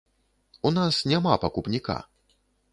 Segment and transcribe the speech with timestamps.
[0.69, 2.01] У нас няма пакупніка!